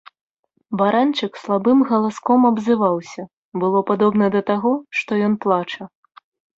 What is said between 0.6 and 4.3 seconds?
Баранчык слабым галаском абзываўся, было падобна